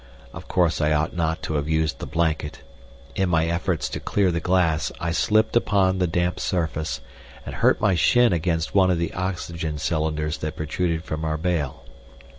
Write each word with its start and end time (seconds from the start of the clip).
Of 0.33 0.47
course 0.47 0.81
I 0.81 0.93
ought 0.93 1.15
not 1.15 1.43
to 1.43 1.53
have 1.53 1.69
used 1.69 1.99
the 1.99 2.07
blanket. 2.07 2.63
In 3.13 3.29
my 3.29 3.45
efforts 3.45 3.87
to 3.89 3.99
clear 3.99 4.31
the 4.31 4.39
glass 4.39 4.91
I 4.99 5.11
slipped 5.11 5.55
upon 5.55 5.99
the 5.99 6.07
damp 6.07 6.39
surface, 6.39 7.01
and 7.45 7.53
hurt 7.53 7.79
my 7.79 7.93
shin 7.93 8.33
against 8.33 8.73
one 8.73 8.89
of 8.89 8.97
the 8.97 9.13
oxygen 9.13 9.77
cylinders 9.77 10.39
that 10.39 10.55
protruded 10.55 11.03
from 11.03 11.23
our 11.23 11.37
bale. 11.37 11.83